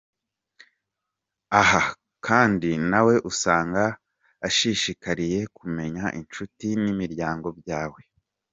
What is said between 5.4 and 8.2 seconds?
kumenya inshuti n’imiryango byawe.